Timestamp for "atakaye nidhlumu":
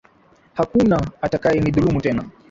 1.21-2.01